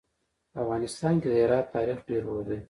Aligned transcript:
په 0.51 0.57
افغانستان 0.63 1.13
کې 1.21 1.27
د 1.29 1.33
هرات 1.43 1.65
تاریخ 1.75 1.97
ډېر 2.09 2.21
اوږد 2.25 2.45
دی. 2.49 2.57